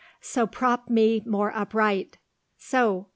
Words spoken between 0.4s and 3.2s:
prop me more upright! So!